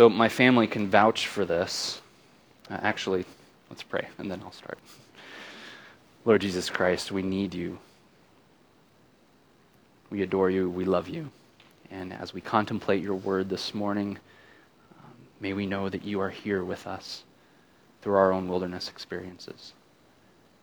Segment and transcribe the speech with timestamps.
[0.00, 2.00] So, my family can vouch for this.
[2.70, 3.26] Uh, actually,
[3.68, 4.78] let's pray, and then I'll start.
[6.24, 7.78] Lord Jesus Christ, we need you.
[10.08, 10.70] We adore you.
[10.70, 11.30] We love you.
[11.90, 14.16] And as we contemplate your word this morning,
[14.98, 17.24] um, may we know that you are here with us
[18.00, 19.74] through our own wilderness experiences.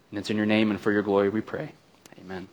[0.10, 1.74] And it's in your name and for your glory we pray.
[2.20, 2.48] Amen.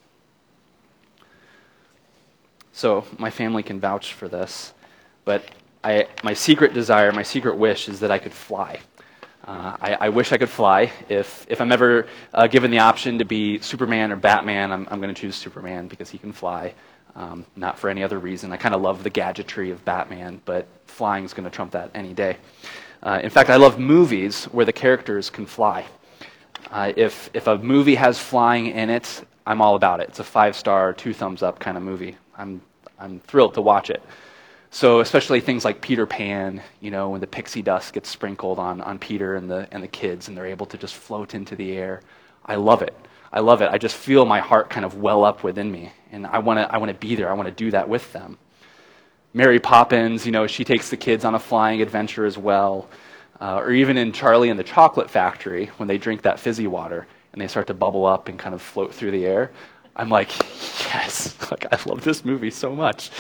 [2.75, 4.75] So, my family can vouch for this,
[5.25, 5.47] but
[5.85, 8.81] I, my secret desire, my secret wish is that I could fly.
[9.47, 10.91] Uh, I, I, wish I could fly.
[11.11, 15.03] If, if I'm ever uh, given the option to be Superman or Batman, I'm, I'm
[15.03, 16.73] going to choose Superman because he can fly,
[17.15, 18.51] um, not for any other reason.
[18.51, 21.91] I kind of love the gadgetry of Batman, but flying is going to trump that
[21.95, 22.39] any day.
[23.03, 25.85] Uh, in fact, I love movies where the characters can fly.
[26.71, 30.09] Uh, if, if a movie has flying in it, I'm all about it.
[30.09, 32.17] It's a five star, two thumbs up kind of movie.
[32.39, 32.63] I'm,
[32.99, 34.03] I'm thrilled to watch it.
[34.75, 38.81] So, especially things like Peter Pan, you know, when the pixie dust gets sprinkled on,
[38.81, 41.77] on Peter and the, and the kids and they're able to just float into the
[41.77, 42.01] air.
[42.45, 42.93] I love it.
[43.33, 43.71] I love it.
[43.71, 45.93] I just feel my heart kind of well up within me.
[46.11, 47.31] And I want to I wanna be there.
[47.31, 48.37] I want to do that with them.
[49.33, 52.89] Mary Poppins, you know, she takes the kids on a flying adventure as well.
[53.41, 57.07] Uh, or even in Charlie and the Chocolate Factory, when they drink that fizzy water
[57.33, 59.53] and they start to bubble up and kind of float through the air.
[59.95, 60.37] I'm like,
[60.93, 63.13] yes, like I love this movie so much.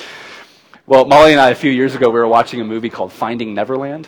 [0.86, 3.54] Well, Molly and I, a few years ago, we were watching a movie called Finding
[3.54, 4.06] Neverland,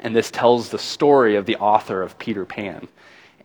[0.00, 2.88] and this tells the story of the author of Peter Pan.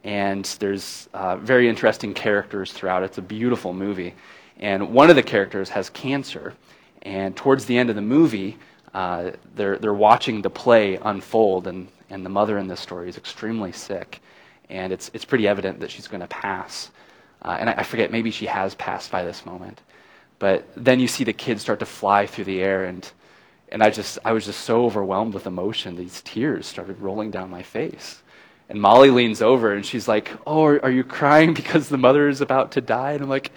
[0.03, 3.03] And there's uh, very interesting characters throughout.
[3.03, 4.15] It's a beautiful movie.
[4.59, 6.55] And one of the characters has cancer,
[7.03, 8.57] and towards the end of the movie,
[8.91, 13.17] uh, they're, they're watching the play unfold, and, and the mother in this story is
[13.17, 14.19] extremely sick.
[14.71, 16.89] And it's, it's pretty evident that she's going to pass.
[17.43, 19.79] Uh, and I, I forget, maybe she has passed by this moment.
[20.39, 23.09] But then you see the kids start to fly through the air, and,
[23.69, 25.95] and I, just, I was just so overwhelmed with emotion.
[25.95, 28.21] These tears started rolling down my face.
[28.69, 32.27] And Molly leans over and she's like, Oh, are, are you crying because the mother
[32.27, 33.13] is about to die?
[33.13, 33.51] And I'm like,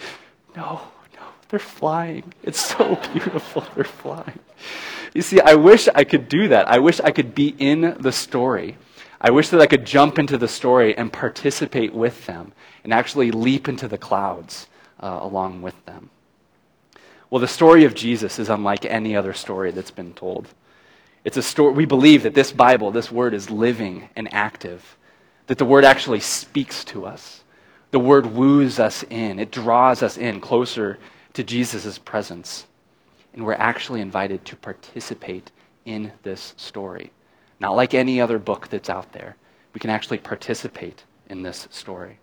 [0.57, 0.81] No,
[1.15, 2.33] no, they're flying.
[2.43, 3.65] It's so beautiful.
[3.75, 4.39] They're flying.
[5.15, 6.69] You see, I wish I could do that.
[6.69, 8.77] I wish I could be in the story.
[9.21, 12.53] I wish that I could jump into the story and participate with them
[12.85, 14.69] and actually leap into the clouds
[15.01, 16.11] uh, along with them.
[17.31, 20.49] Well, the story of Jesus is unlike any other story that's been told.
[21.25, 24.97] It's a story, we believe that this Bible, this word is living and active,
[25.47, 27.45] that the word actually speaks to us.
[27.93, 30.99] The word woos us in, it draws us in closer
[31.35, 32.67] to Jesus' presence
[33.33, 35.51] and we're actually invited to participate
[35.85, 37.13] in this story.
[37.61, 39.37] Not like any other book that's out there.
[39.73, 42.19] We can actually participate in this story.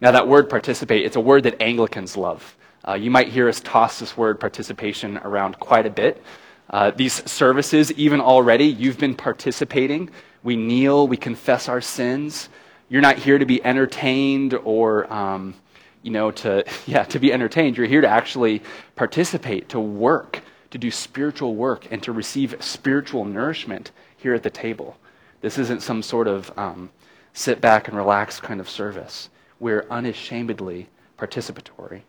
[0.00, 2.56] Now, that word participate, it's a word that Anglicans love.
[2.88, 6.22] Uh, you might hear us toss this word participation around quite a bit.
[6.70, 10.08] Uh, these services, even already, you've been participating.
[10.42, 12.48] We kneel, we confess our sins.
[12.88, 15.54] You're not here to be entertained or um,
[16.02, 17.76] you know, to, yeah, to be entertained.
[17.76, 18.62] You're here to actually
[18.96, 20.40] participate, to work,
[20.70, 24.96] to do spiritual work, and to receive spiritual nourishment here at the table.
[25.42, 26.88] This isn't some sort of um,
[27.34, 29.28] sit back and relax kind of service.
[29.60, 30.88] We're unashamedly
[31.18, 32.02] participatory.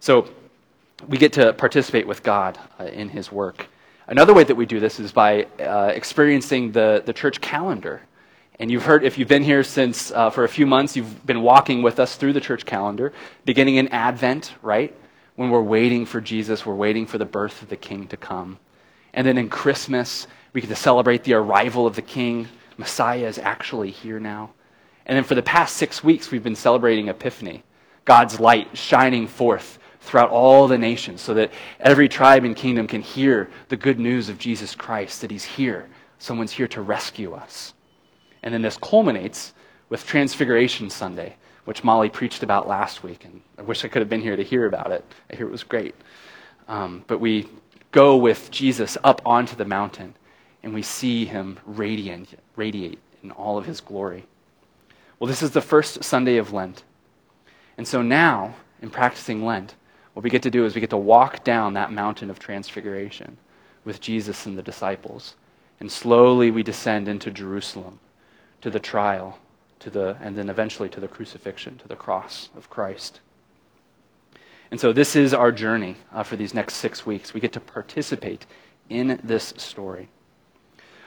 [0.00, 0.28] So
[1.08, 3.66] we get to participate with God uh, in His work.
[4.06, 8.02] Another way that we do this is by uh, experiencing the, the church calendar.
[8.58, 11.42] And you've heard, if you've been here since uh, for a few months, you've been
[11.42, 13.12] walking with us through the church calendar,
[13.44, 14.94] beginning in Advent, right?
[15.34, 18.58] When we're waiting for Jesus, we're waiting for the birth of the King to come.
[19.12, 22.48] And then in Christmas, we get to celebrate the arrival of the King.
[22.78, 24.52] Messiah is actually here now.
[25.04, 27.62] And then for the past six weeks, we've been celebrating Epiphany,
[28.04, 33.02] God's light shining forth throughout all the nations so that every tribe and kingdom can
[33.02, 35.88] hear the good news of Jesus Christ, that He's here.
[36.18, 37.74] Someone's here to rescue us.
[38.42, 39.52] And then this culminates
[39.88, 43.24] with Transfiguration Sunday, which Molly preached about last week.
[43.24, 45.04] And I wish I could have been here to hear about it.
[45.30, 45.94] I hear it was great.
[46.68, 47.48] Um, but we
[47.92, 50.14] go with Jesus up onto the mountain,
[50.62, 54.24] and we see him radiant, radiate in all of his glory.
[55.18, 56.82] Well, this is the first Sunday of Lent.
[57.78, 59.74] And so now, in practicing Lent,
[60.16, 63.36] what we get to do is we get to walk down that mountain of transfiguration
[63.84, 65.34] with Jesus and the disciples.
[65.78, 67.98] And slowly we descend into Jerusalem
[68.62, 69.38] to the trial,
[69.80, 73.20] to the, and then eventually to the crucifixion, to the cross of Christ.
[74.70, 77.34] And so this is our journey uh, for these next six weeks.
[77.34, 78.46] We get to participate
[78.88, 80.08] in this story.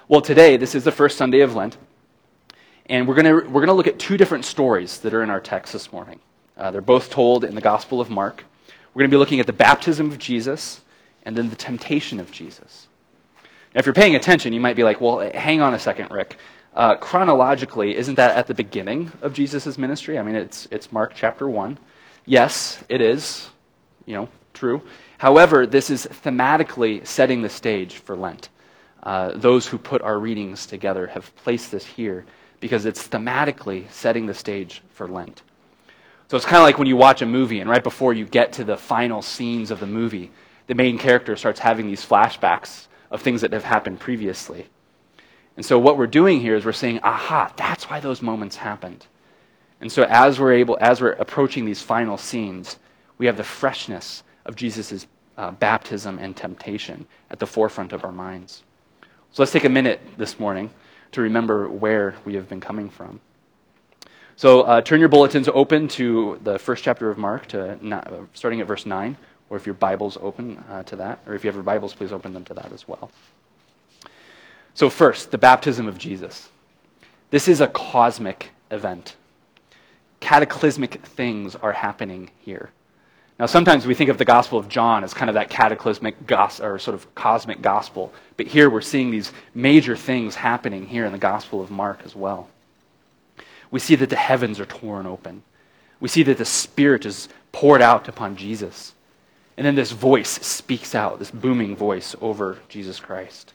[0.08, 1.78] Well, today, this is the first Sunday of Lent,
[2.86, 5.74] and we're going we're gonna look at two different stories that are in our text
[5.74, 6.20] this morning.
[6.56, 8.46] Uh, they're both told in the Gospel of Mark.
[9.00, 10.82] We're going to be looking at the baptism of Jesus
[11.24, 12.90] and then the temptation of Jesus.
[13.74, 16.36] Now, if you're paying attention, you might be like, well, hang on a second, Rick.
[16.74, 20.20] Uh, chronologically, isn't that at the beginning of Jesus' ministry?
[20.20, 21.78] I mean, it's, it's Mark chapter 1.
[22.26, 23.48] Yes, it is,
[24.06, 24.82] you know, true.
[25.18, 28.50] However, this is thematically setting the stage for Lent.
[29.02, 32.26] Uh, those who put our readings together have placed this here
[32.60, 35.42] because it's thematically setting the stage for Lent.
[36.30, 38.54] So it's kind of like when you watch a movie, and right before you get
[38.54, 40.30] to the final scenes of the movie,
[40.68, 44.68] the main character starts having these flashbacks of things that have happened previously.
[45.58, 49.08] And so what we're doing here is we're saying, aha, that's why those moments happened.
[49.82, 52.78] And so as we're able, as we're approaching these final scenes,
[53.18, 58.12] we have the freshness of Jesus' uh, baptism and temptation at the forefront of our
[58.12, 58.62] minds.
[59.32, 60.70] So let's take a minute this morning
[61.12, 63.20] to remember where we have been coming from.
[64.40, 68.62] So uh, turn your bulletins open to the first chapter of Mark, to uh, starting
[68.62, 69.18] at verse 9
[69.50, 72.14] or if your Bible's open uh, to that, or if you have your Bibles, please
[72.14, 73.12] open them to that as well.
[74.76, 76.48] So, first, the baptism of Jesus.
[77.32, 79.18] This is a cosmic event.
[80.22, 82.70] Cataclysmic things are happening here.
[83.40, 86.62] Now, sometimes we think of the Gospel of John as kind of that cataclysmic gos-
[86.62, 91.12] or sort of cosmic gospel, but here we're seeing these major things happening here in
[91.12, 92.48] the Gospel of Mark as well.
[93.72, 95.44] We see that the heavens are torn open.
[96.00, 98.94] We see that the Spirit is poured out upon Jesus.
[99.58, 103.54] And then this voice speaks out, this booming voice over Jesus Christ.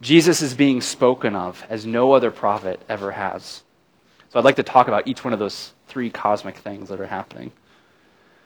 [0.00, 3.62] Jesus is being spoken of as no other prophet ever has.
[4.28, 7.06] So I'd like to talk about each one of those three cosmic things that are
[7.06, 7.50] happening.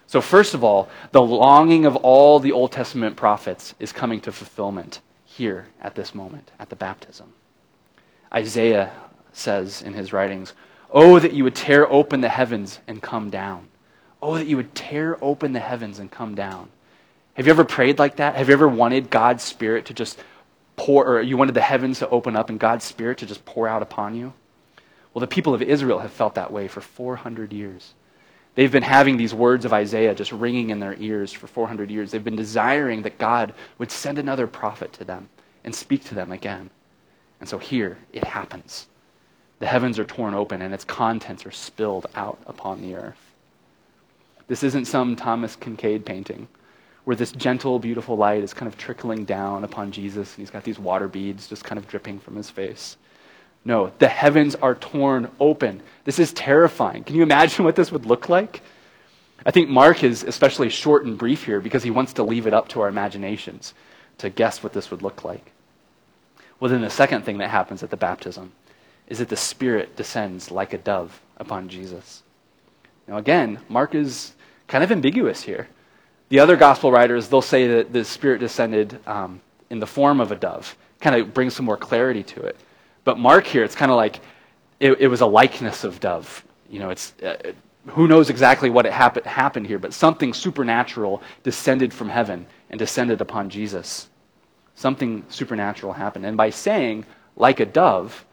[0.06, 4.32] So, first of all, the longing of all the Old Testament prophets is coming to
[4.32, 7.32] fulfillment here at this moment, at the baptism.
[8.32, 8.92] Isaiah
[9.32, 10.52] says in his writings,
[10.92, 13.68] Oh, that you would tear open the heavens and come down.
[14.20, 16.68] Oh, that you would tear open the heavens and come down.
[17.34, 18.34] Have you ever prayed like that?
[18.36, 20.18] Have you ever wanted God's Spirit to just
[20.76, 23.66] pour, or you wanted the heavens to open up and God's Spirit to just pour
[23.66, 24.34] out upon you?
[25.12, 27.94] Well, the people of Israel have felt that way for 400 years.
[28.54, 32.10] They've been having these words of Isaiah just ringing in their ears for 400 years.
[32.10, 35.30] They've been desiring that God would send another prophet to them
[35.64, 36.68] and speak to them again.
[37.40, 38.88] And so here it happens.
[39.62, 43.32] The heavens are torn open and its contents are spilled out upon the earth.
[44.48, 46.48] This isn't some Thomas Kinkade painting
[47.04, 50.64] where this gentle, beautiful light is kind of trickling down upon Jesus, and he's got
[50.64, 52.96] these water beads just kind of dripping from his face.
[53.64, 55.80] No, the heavens are torn open.
[56.02, 57.04] This is terrifying.
[57.04, 58.62] Can you imagine what this would look like?
[59.46, 62.52] I think Mark is especially short and brief here because he wants to leave it
[62.52, 63.74] up to our imaginations
[64.18, 65.52] to guess what this would look like.
[66.58, 68.50] Well, then the second thing that happens at the baptism
[69.08, 72.22] is that the Spirit descends like a dove upon Jesus.
[73.06, 74.32] Now, again, Mark is
[74.68, 75.68] kind of ambiguous here.
[76.28, 79.40] The other gospel writers, they'll say that the Spirit descended um,
[79.70, 82.56] in the form of a dove, kind of brings some more clarity to it.
[83.04, 84.20] But Mark here, it's kind of like
[84.80, 86.44] it, it, was a likeness of dove.
[86.70, 87.52] You know, it's, uh,
[87.88, 92.78] who knows exactly what it happen, happened here, but something supernatural descended from heaven and
[92.78, 94.08] descended upon Jesus.
[94.74, 96.24] Something supernatural happened.
[96.24, 97.04] And by saying,
[97.36, 98.24] like a dove,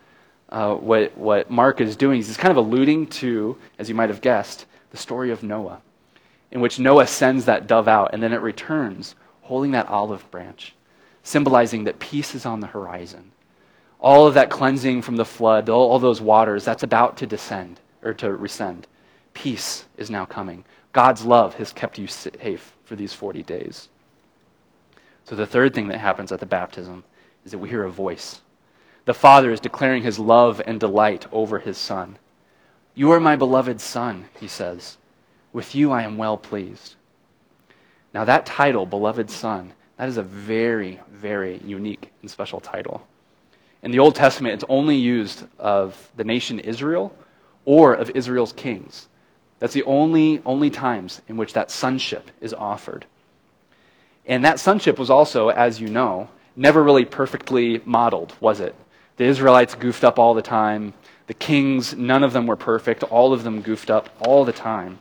[0.50, 4.10] uh, what, what Mark is doing is he's kind of alluding to, as you might
[4.10, 5.81] have guessed, the story of Noah,
[6.52, 10.74] in which Noah sends that dove out and then it returns holding that olive branch,
[11.24, 13.31] symbolizing that peace is on the horizon.
[14.00, 17.80] All of that cleansing from the flood, all, all those waters, that's about to descend
[18.02, 18.83] or to rescend.
[19.33, 20.64] Peace is now coming.
[20.94, 23.90] God's love has kept you safe for these 40 days.
[25.26, 27.04] So, the third thing that happens at the baptism
[27.45, 28.42] is that we hear a voice.
[29.09, 32.19] The Father is declaring his love and delight over his Son.
[32.94, 34.97] You are my beloved Son, he says.
[35.51, 36.94] With you I am well pleased.
[38.13, 43.07] Now, that title, Beloved Son, that is a very, very unique and special title.
[43.81, 47.11] In the Old Testament, it's only used of the nation Israel
[47.66, 49.07] or of Israel's kings.
[49.57, 53.07] That's the only, only times in which that sonship is offered.
[54.28, 58.75] And that sonship was also, as you know, never really perfectly modeled, was it?
[59.19, 60.94] The Israelites goofed up all the time.
[61.28, 63.04] The kings, none of them were perfect.
[63.04, 64.99] All of them goofed up all the time.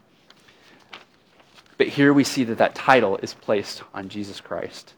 [1.76, 4.94] But here we see that that title is placed on Jesus Christ.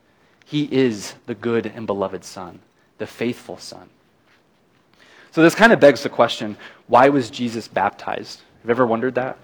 [0.46, 2.60] He is the good and beloved Son,
[2.96, 3.90] the faithful Son.
[5.32, 8.40] So this kind of begs the question why was Jesus baptized?
[8.62, 9.36] Have you ever wondered that?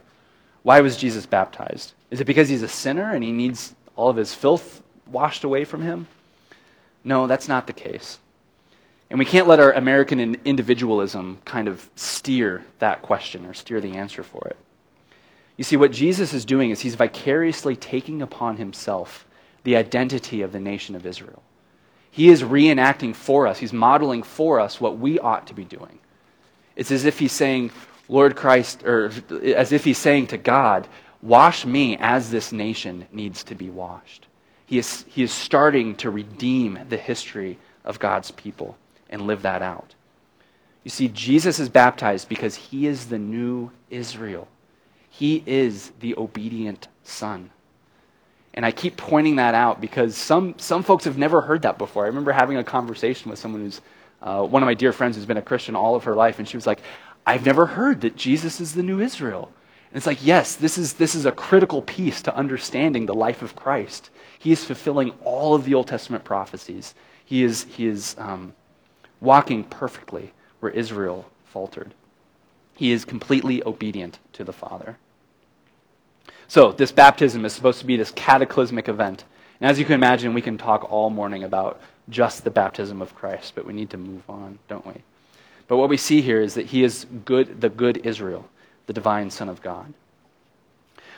[0.63, 1.93] Why was Jesus baptized?
[2.11, 5.67] Is it because he's a sinner and he needs all of his filth washed away
[5.67, 6.07] from him?
[7.05, 8.19] No, that's not the case.
[9.09, 13.97] And we can't let our American individualism kind of steer that question or steer the
[13.97, 14.57] answer for it.
[15.57, 19.27] You see, what Jesus is doing is he's vicariously taking upon himself
[19.63, 21.43] the identity of the nation of Israel.
[22.11, 25.99] He is reenacting for us, He's modeling for us what we ought to be doing.
[26.75, 27.73] It's as if He's saying,
[28.09, 30.89] Lord Christ, or as if He's saying to God,
[31.21, 34.27] Wash me as this nation needs to be washed.
[34.67, 38.77] He is, he is starting to redeem the history of God's people
[39.11, 39.95] and live that out.
[40.85, 44.49] You see, Jesus is baptized because he is the new Israel.
[45.11, 47.51] He is the obedient son.
[48.55, 52.05] And I keep pointing that out because some, some folks have never heard that before.
[52.05, 53.81] I remember having a conversation with someone who's
[54.23, 56.49] uh, one of my dear friends who's been a Christian all of her life, and
[56.49, 56.81] she was like,
[57.27, 59.53] I've never heard that Jesus is the new Israel.
[59.91, 63.43] And it's like, yes, this is, this is a critical piece to understanding the life
[63.43, 64.11] of Christ.
[64.39, 66.95] He is fulfilling all of the Old Testament prophecies.
[67.25, 68.55] He is, he is um,
[69.21, 71.95] walking perfectly where Israel faltered.
[72.75, 74.99] He is completely obedient to the Father.
[76.49, 79.25] So, this baptism is supposed to be this cataclysmic event.
[79.61, 83.15] And as you can imagine, we can talk all morning about just the baptism of
[83.15, 85.03] Christ, but we need to move on, don't we?
[85.67, 88.49] But what we see here is that he is good, the good Israel,
[88.87, 89.93] the divine Son of God.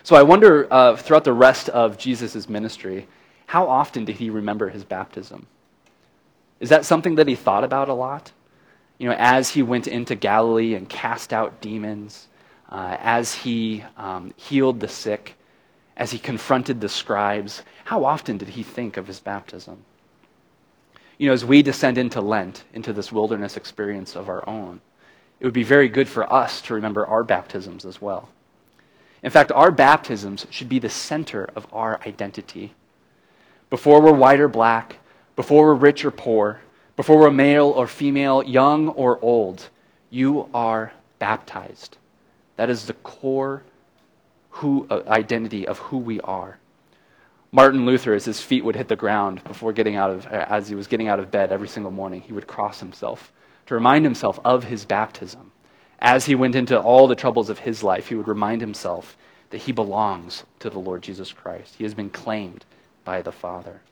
[0.03, 3.07] So I wonder, uh, throughout the rest of Jesus' ministry,
[3.47, 5.47] how often did he remember his baptism?
[6.61, 8.33] Is that something that he thought about a lot?
[8.99, 12.27] You know, as he went into Galilee and cast out demons,
[12.69, 15.35] uh, as he um, healed the sick,
[15.97, 19.85] as he confronted the scribes, how often did he think of his baptism?
[21.17, 24.81] You know, as we descend into Lent, into this wilderness experience of our own,
[25.41, 28.29] it would be very good for us to remember our baptisms as well.
[29.23, 32.75] In fact, our baptisms should be the center of our identity.
[33.71, 34.97] Before we're white or black,
[35.39, 36.61] before we're rich or poor,
[36.97, 39.69] before we're male or female, young or old,
[40.11, 41.97] you are baptized.
[42.57, 43.63] That is the core
[44.51, 46.59] who, uh, identity of who we are.
[47.53, 50.69] Martin Luther, as his feet would hit the ground before getting out of, uh, as
[50.69, 53.33] he was getting out of bed every single morning, he would cross himself
[53.67, 55.53] to remind himself of his baptism.
[56.01, 59.17] As he went into all the troubles of his life, he would remind himself
[59.51, 61.77] that he belongs to the Lord Jesus Christ.
[61.77, 62.65] He has been claimed
[63.05, 63.83] by the Father.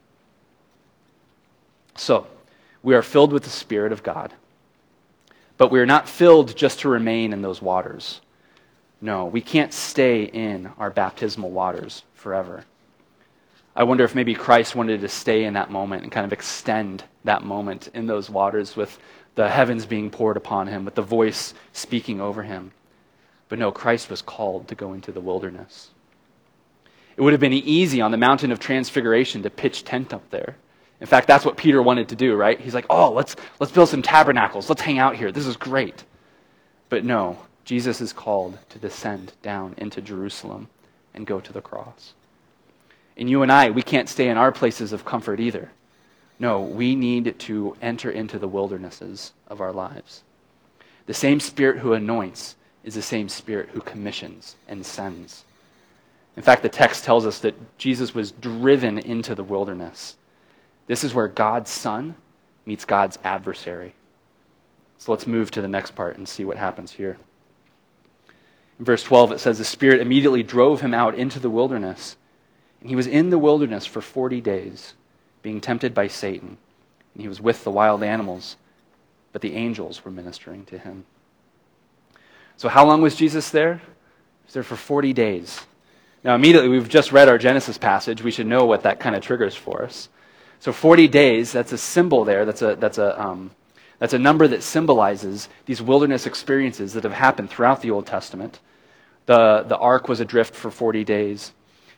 [1.97, 2.27] So,
[2.83, 4.33] we are filled with the Spirit of God,
[5.57, 8.21] but we are not filled just to remain in those waters.
[9.01, 12.65] No, we can't stay in our baptismal waters forever.
[13.75, 17.05] I wonder if maybe Christ wanted to stay in that moment and kind of extend
[17.25, 18.99] that moment in those waters with
[19.35, 22.73] the heavens being poured upon him, with the voice speaking over him.
[23.49, 25.91] But no, Christ was called to go into the wilderness.
[27.17, 30.57] It would have been easy on the mountain of transfiguration to pitch tent up there.
[31.01, 32.59] In fact, that's what Peter wanted to do, right?
[32.59, 34.69] He's like, oh, let's, let's build some tabernacles.
[34.69, 35.31] Let's hang out here.
[35.31, 36.05] This is great.
[36.89, 40.69] But no, Jesus is called to descend down into Jerusalem
[41.15, 42.15] and go to the cross.
[43.17, 45.71] And you and I, we can't stay in our places of comfort either.
[46.39, 50.23] No, we need to enter into the wildernesses of our lives.
[51.07, 55.45] The same Spirit who anoints is the same Spirit who commissions and sends.
[56.37, 60.17] In fact, the text tells us that Jesus was driven into the wilderness.
[60.87, 62.15] This is where God's Son
[62.65, 63.95] meets God's adversary.
[64.99, 67.19] So let's move to the next part and see what happens here.
[68.79, 72.17] In verse 12, it says, The Spirit immediately drove him out into the wilderness.
[72.81, 74.95] And he was in the wilderness for 40 days,
[75.43, 76.59] being tempted by Satan.
[77.15, 78.57] And he was with the wild animals,
[79.33, 81.05] but the angels were ministering to him.
[82.59, 83.77] So, how long was Jesus there?
[83.77, 85.61] He was there for 40 days.
[86.25, 88.23] Now, immediately, we've just read our Genesis passage.
[88.23, 90.09] We should know what that kind of triggers for us.
[90.67, 92.45] So, 40 days, that's a symbol there.
[92.45, 93.53] That's a, that's a, um,
[94.01, 98.59] that's a number that symbolizes these wilderness experiences that have happened throughout the Old Testament.
[99.27, 101.53] The, the ark was adrift for 40 days.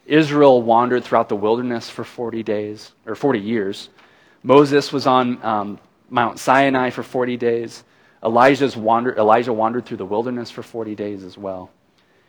[0.05, 3.89] Israel wandered throughout the wilderness for 40 days, or 40 years.
[4.43, 5.79] Moses was on um,
[6.11, 7.85] Mount Sinai for 40 days.
[8.23, 11.71] Elijah's wandered, Elijah wandered through the wilderness for 40 days as well.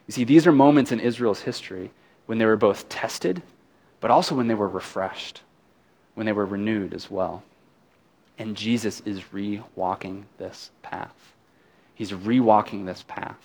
[0.07, 1.91] You see, these are moments in Israel's history
[2.27, 3.41] when they were both tested,
[3.99, 5.41] but also when they were refreshed,
[6.19, 7.43] when they were renewed as well.
[8.37, 11.15] And Jesus is re-walking this path.
[11.95, 13.39] He's re-walking this path.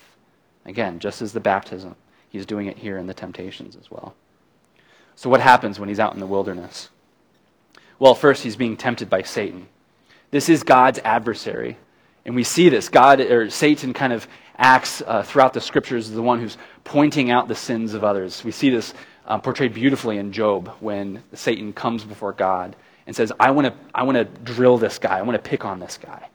[0.64, 1.94] Again, just as the baptism,
[2.30, 4.16] he's doing it here in the temptations as well.
[5.14, 6.88] So what happens when he's out in the wilderness?
[8.00, 9.68] Well, first he's being tempted by Satan.
[10.32, 11.76] This is God's adversary.
[12.24, 12.88] And we see this.
[12.88, 14.26] God or Satan kind of
[14.58, 18.42] acts uh, throughout the scriptures as the one who's pointing out the sins of others.
[18.42, 18.94] We see this
[19.26, 22.76] um, portrayed beautifully in Job when Satan comes before God
[23.06, 25.18] and says, I want to I wanna drill this guy.
[25.18, 26.28] I want to pick on this guy.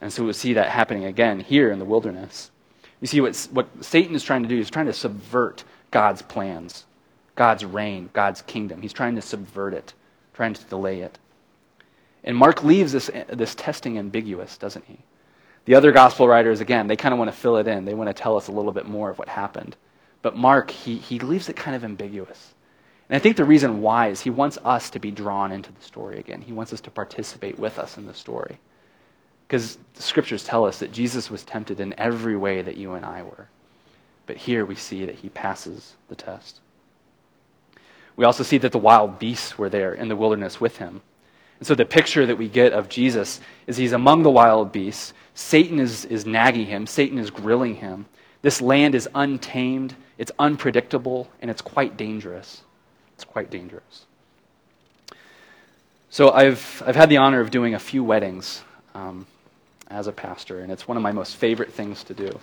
[0.00, 2.50] And so we see that happening again here in the wilderness.
[3.00, 4.56] You see what, what Satan is trying to do.
[4.56, 6.84] He's trying to subvert God's plans,
[7.34, 8.82] God's reign, God's kingdom.
[8.82, 9.94] He's trying to subvert it,
[10.34, 11.18] trying to delay it.
[12.24, 14.98] And Mark leaves this, this testing ambiguous, doesn't he?
[15.64, 17.84] The other gospel writers, again, they kind of want to fill it in.
[17.84, 19.76] They want to tell us a little bit more of what happened.
[20.22, 22.54] But Mark, he, he leaves it kind of ambiguous.
[23.08, 25.82] And I think the reason why is he wants us to be drawn into the
[25.82, 26.40] story again.
[26.40, 28.58] He wants us to participate with us in the story.
[29.46, 33.04] Because the scriptures tell us that Jesus was tempted in every way that you and
[33.04, 33.48] I were.
[34.26, 36.60] But here we see that he passes the test.
[38.16, 41.02] We also see that the wild beasts were there in the wilderness with him.
[41.60, 45.14] And so the picture that we get of Jesus is he's among the wild beasts.
[45.34, 48.06] Satan is, is nagging him, Satan is grilling him.
[48.46, 52.62] This land is untamed, it's unpredictable, and it's quite dangerous.
[53.16, 54.06] It's quite dangerous.
[56.10, 58.62] So I've, I've had the honor of doing a few weddings
[58.94, 59.26] um,
[59.88, 62.38] as a pastor, and it's one of my most favorite things to do.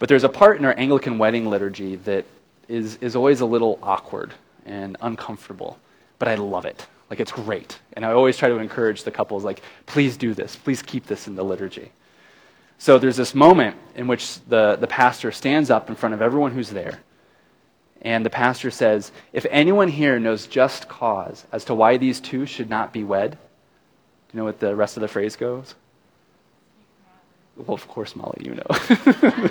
[0.00, 2.24] But there's a part in our Anglican wedding liturgy that
[2.66, 4.34] is, is always a little awkward
[4.66, 5.78] and uncomfortable,
[6.18, 6.88] but I love it.
[7.08, 7.78] Like, it's great.
[7.92, 10.56] And I always try to encourage the couples, like, please do this.
[10.56, 11.92] Please keep this in the liturgy.
[12.84, 16.52] So there's this moment in which the, the pastor stands up in front of everyone
[16.52, 16.98] who's there.
[18.02, 22.44] And the pastor says, If anyone here knows just cause as to why these two
[22.44, 23.38] should not be wed, do
[24.34, 25.74] you know what the rest of the phrase goes?
[27.56, 29.48] Well, of course, Molly, you know.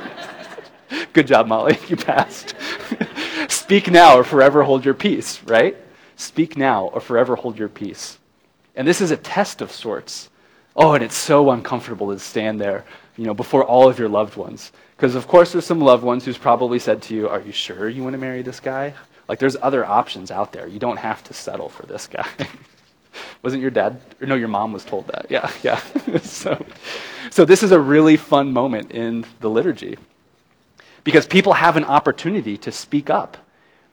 [1.13, 1.79] Good job, Molly.
[1.87, 2.53] You passed.
[3.49, 5.75] Speak now or forever hold your peace, right?
[6.17, 8.19] Speak now or forever hold your peace.
[8.75, 10.29] And this is a test of sorts.
[10.75, 12.85] Oh, and it's so uncomfortable to stand there,
[13.17, 14.71] you know, before all of your loved ones.
[14.95, 17.89] Because of course there's some loved ones who's probably said to you, "Are you sure
[17.89, 18.93] you want to marry this guy?"
[19.27, 20.67] Like there's other options out there.
[20.67, 22.27] You don't have to settle for this guy.
[23.43, 25.27] Wasn't your dad or no, your mom was told that.
[25.29, 25.77] Yeah, yeah.
[26.21, 26.65] so
[27.29, 29.97] so this is a really fun moment in the liturgy.
[31.03, 33.37] Because people have an opportunity to speak up.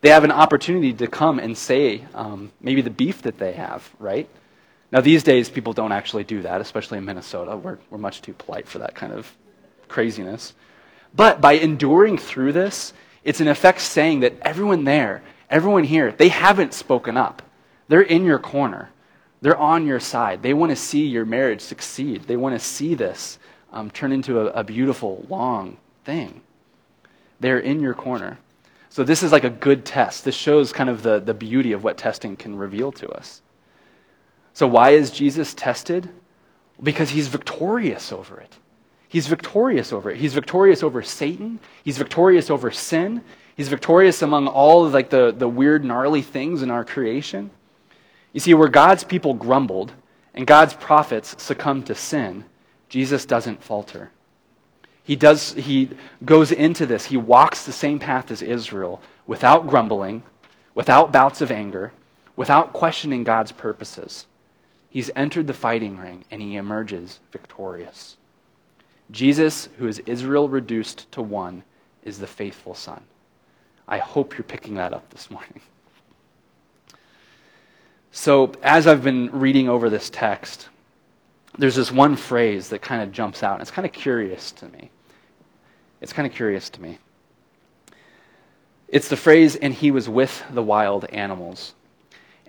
[0.01, 3.91] They have an opportunity to come and say um, maybe the beef that they have,
[3.99, 4.29] right?
[4.93, 7.57] Now, these days, people don't actually do that, especially in Minnesota.
[7.57, 9.33] We're, we're much too polite for that kind of
[9.89, 10.55] craziness.
[11.15, 12.93] But by enduring through this,
[13.25, 17.43] it's in effect saying that everyone there, everyone here, they haven't spoken up.
[17.89, 18.91] They're in your corner,
[19.41, 20.43] they're on your side.
[20.43, 23.39] They want to see your marriage succeed, they want to see this
[23.73, 26.41] um, turn into a, a beautiful, long thing.
[27.39, 28.39] They're in your corner.
[28.91, 30.25] So, this is like a good test.
[30.25, 33.41] This shows kind of the, the beauty of what testing can reveal to us.
[34.53, 36.09] So, why is Jesus tested?
[36.83, 38.57] Because he's victorious over it.
[39.09, 40.19] He's victorious over it.
[40.19, 41.59] He's victorious over Satan.
[41.85, 43.23] He's victorious over sin.
[43.57, 47.51] He's victorious among all of like the, the weird, gnarly things in our creation.
[48.33, 49.93] You see, where God's people grumbled
[50.33, 52.45] and God's prophets succumbed to sin,
[52.89, 54.11] Jesus doesn't falter.
[55.03, 55.91] He, does, he
[56.25, 57.07] goes into this.
[57.07, 60.23] He walks the same path as Israel without grumbling,
[60.75, 61.93] without bouts of anger,
[62.37, 64.27] without questioning God's purposes.
[64.91, 68.17] He's entered the fighting ring and he emerges victorious.
[69.11, 71.63] Jesus, who is Israel reduced to one,
[72.05, 73.03] is the faithful Son.
[73.87, 75.61] I hope you're picking that up this morning.
[78.13, 80.69] So, as I've been reading over this text,
[81.57, 84.67] there's this one phrase that kind of jumps out, and it's kind of curious to
[84.67, 84.91] me.
[86.01, 86.99] It's kind of curious to me.
[88.89, 91.75] It's the phrase, and he was with the wild animals.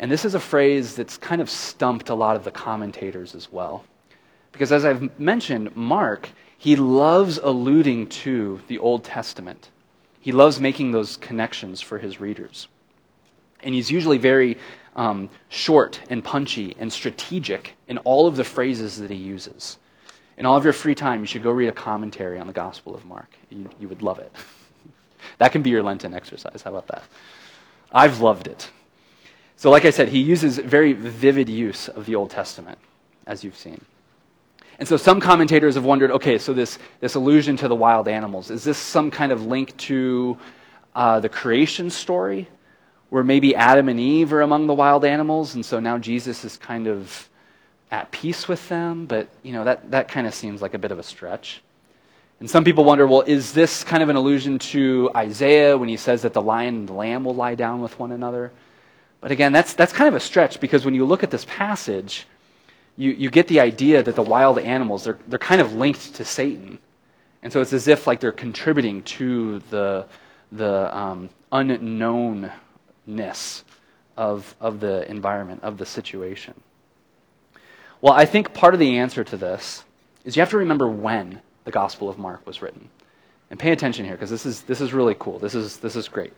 [0.02, 3.52] And this is a phrase that's kind of stumped a lot of the commentators as
[3.52, 3.86] well.
[4.52, 9.70] Because as I've mentioned, Mark, he loves alluding to the Old Testament.
[10.20, 12.68] He loves making those connections for his readers.
[13.62, 14.58] And he's usually very
[14.96, 19.78] um, short and punchy and strategic in all of the phrases that he uses.
[20.36, 22.96] In all of your free time, you should go read a commentary on the Gospel
[22.96, 23.30] of Mark.
[23.52, 24.32] You, you would love it.
[25.38, 26.64] that can be your Lenten exercise.
[26.64, 27.04] How about that?
[27.92, 28.72] I've loved it.
[29.62, 32.80] So, like I said, he uses very vivid use of the Old Testament,
[33.28, 33.80] as you've seen.
[34.80, 38.50] And so some commentators have wondered okay, so this, this allusion to the wild animals,
[38.50, 40.36] is this some kind of link to
[40.96, 42.48] uh, the creation story,
[43.12, 46.58] where maybe Adam and Eve are among the wild animals, and so now Jesus is
[46.58, 47.30] kind of
[47.92, 49.06] at peace with them?
[49.06, 51.62] But, you know, that, that kind of seems like a bit of a stretch.
[52.40, 55.98] And some people wonder well, is this kind of an allusion to Isaiah when he
[55.98, 58.52] says that the lion and the lamb will lie down with one another?
[59.22, 62.26] But again, that's, that's kind of a stretch because when you look at this passage,
[62.98, 66.26] you, you get the idea that the wild animals, they're, they're kind of linked to
[66.26, 66.80] Satan.
[67.44, 70.06] And so it's as if like they're contributing to the,
[70.52, 72.52] the um, unknownness
[74.18, 76.54] of, of the environment, of the situation.
[78.02, 79.84] Well, I think part of the answer to this
[80.26, 82.90] is you have to remember when the Gospel of Mark was written.
[83.50, 85.38] And pay attention here because this is, this is really cool.
[85.38, 86.34] This is, this is great.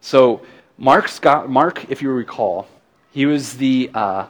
[0.00, 0.42] So,
[0.80, 2.66] Mark, Scott, Mark, if you recall,
[3.12, 3.90] he was the.
[3.92, 4.26] Uh,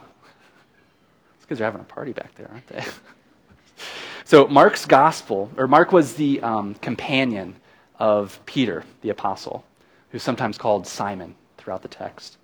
[1.47, 2.83] guys are having a party back there, aren't they?
[4.23, 7.55] so Mark's gospel, or Mark was the um, companion
[7.99, 9.65] of Peter, the apostle,
[10.09, 12.37] who's sometimes called Simon throughout the text.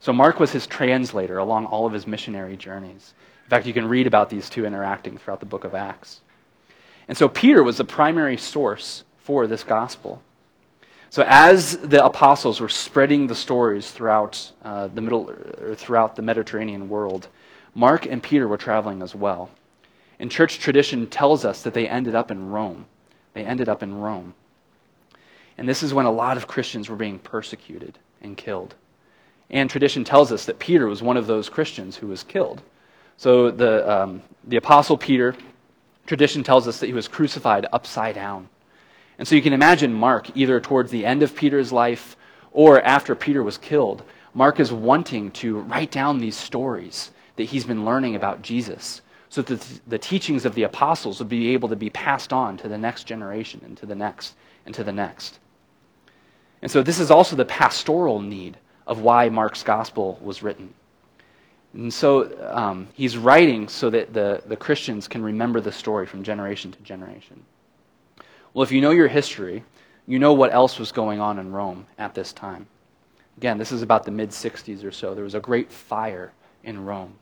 [0.00, 3.14] So Mark was his translator along all of his missionary journeys.
[3.44, 6.20] In fact, you can read about these two interacting throughout the book of Acts.
[7.08, 10.22] And so Peter was the primary source for this gospel.
[11.10, 16.22] So as the apostles were spreading the stories throughout uh, the middle or throughout the
[16.22, 17.28] Mediterranean world,
[17.74, 19.50] Mark and Peter were traveling as well.
[20.18, 22.86] And church tradition tells us that they ended up in Rome.
[23.34, 24.34] They ended up in Rome.
[25.58, 28.74] And this is when a lot of Christians were being persecuted and killed.
[29.50, 32.62] And tradition tells us that Peter was one of those Christians who was killed.
[33.16, 35.34] So the, um, the Apostle Peter,
[36.06, 38.48] tradition tells us that he was crucified upside down.
[39.18, 42.16] And so you can imagine Mark, either towards the end of Peter's life
[42.52, 44.02] or after Peter was killed,
[44.34, 49.42] Mark is wanting to write down these stories that he's been learning about Jesus so
[49.42, 52.78] that the teachings of the apostles would be able to be passed on to the
[52.78, 55.38] next generation and to the next and to the next.
[56.62, 60.72] And so this is also the pastoral need of why Mark's gospel was written.
[61.74, 66.22] And so um, he's writing so that the, the Christians can remember the story from
[66.22, 67.44] generation to generation.
[68.56, 69.64] Well, if you know your history,
[70.06, 72.66] you know what else was going on in Rome at this time.
[73.36, 75.14] Again, this is about the mid 60s or so.
[75.14, 76.32] There was a great fire
[76.64, 77.12] in Rome.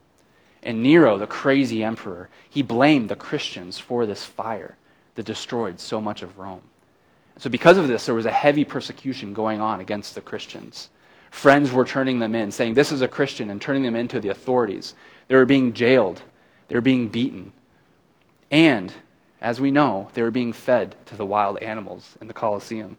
[0.62, 4.76] And Nero, the crazy emperor, he blamed the Christians for this fire
[5.16, 6.62] that destroyed so much of Rome.
[7.38, 10.88] So, because of this, there was a heavy persecution going on against the Christians.
[11.32, 14.28] Friends were turning them in, saying, This is a Christian, and turning them into the
[14.28, 14.94] authorities.
[15.26, 16.22] They were being jailed,
[16.68, 17.52] they were being beaten.
[18.52, 18.92] And,
[19.44, 22.96] as we know, they were being fed to the wild animals in the Colosseum.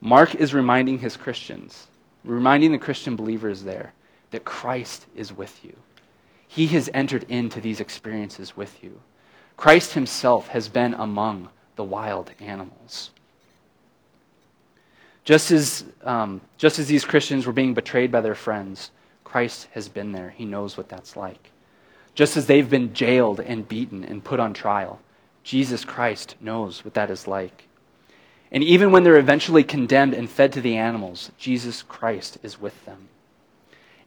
[0.00, 1.86] Mark is reminding his Christians,
[2.24, 3.92] reminding the Christian believers there,
[4.32, 5.76] that Christ is with you.
[6.48, 9.00] He has entered into these experiences with you.
[9.56, 13.10] Christ himself has been among the wild animals.
[15.22, 18.90] Just as, um, just as these Christians were being betrayed by their friends,
[19.22, 20.30] Christ has been there.
[20.30, 21.52] He knows what that's like.
[22.16, 24.98] Just as they've been jailed and beaten and put on trial,
[25.44, 27.68] Jesus Christ knows what that is like.
[28.50, 32.84] And even when they're eventually condemned and fed to the animals, Jesus Christ is with
[32.84, 33.06] them.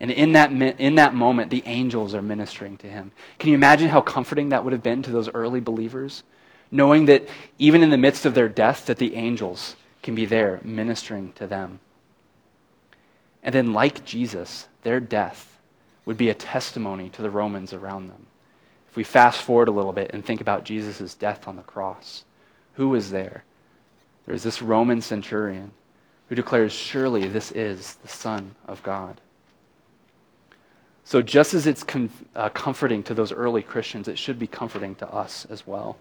[0.02, 3.14] And in that, in that moment, the angels are ministering to him.
[3.38, 6.24] Can you imagine how comforting that would have been to those early believers?
[6.72, 10.60] knowing that even in the midst of their death that the angels can be there
[10.64, 11.80] ministering to them.
[13.42, 15.59] And then like Jesus, their death
[16.06, 18.26] would be a testimony to the Romans around them.
[18.90, 22.24] If we fast forward a little bit and think about Jesus' death on the cross,
[22.74, 23.44] who was there?
[24.26, 25.72] There's this Roman centurion
[26.28, 29.22] who declares, Surely this is the Son of God.
[31.04, 34.94] So, just as it's com- uh, comforting to those early Christians, it should be comforting
[34.96, 35.98] to us as well.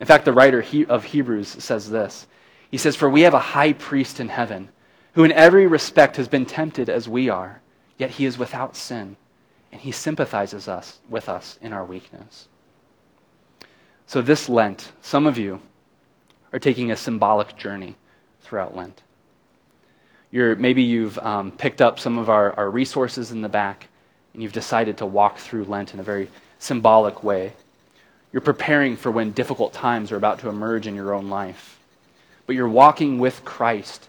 [0.00, 2.26] In fact, the writer of Hebrews says this
[2.70, 4.68] He says, For we have a high priest in heaven
[5.12, 7.62] who, in every respect, has been tempted as we are,
[7.98, 9.16] yet he is without sin,
[9.72, 12.48] and he sympathizes us, with us in our weakness.
[14.06, 15.60] So, this Lent, some of you
[16.52, 17.96] are taking a symbolic journey
[18.40, 19.02] throughout Lent.
[20.30, 23.88] You're, maybe you've um, picked up some of our, our resources in the back,
[24.32, 26.28] and you've decided to walk through Lent in a very
[26.58, 27.52] symbolic way.
[28.32, 31.78] You're preparing for when difficult times are about to emerge in your own life.
[32.46, 34.08] But you're walking with Christ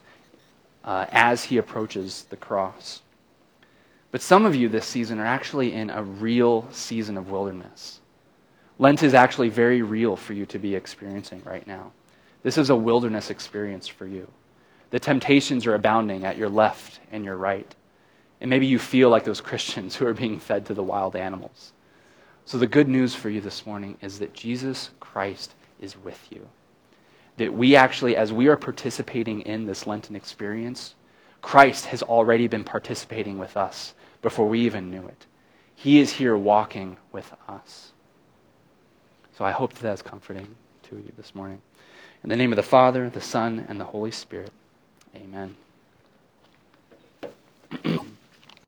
[0.83, 3.01] uh, as he approaches the cross.
[4.17, 8.01] But some of you this season are actually in a real season of wilderness.
[8.79, 11.91] Lent is actually very real for you to be experiencing right now.
[12.41, 14.27] This is a wilderness experience for you.
[14.89, 17.75] The temptations are abounding at your left and your right.
[18.41, 21.73] And maybe you feel like those Christians who are being fed to the wild animals.
[22.45, 26.47] So, the good news for you this morning is that Jesus Christ is with you.
[27.37, 30.95] That we actually, as we are participating in this Lenten experience,
[31.43, 35.25] Christ has already been participating with us before we even knew it.
[35.75, 37.93] He is here walking with us.
[39.37, 40.55] So, I hope that that's comforting
[40.89, 41.61] to you this morning.
[42.23, 44.51] In the name of the Father, the Son, and the Holy Spirit,
[45.15, 45.55] amen.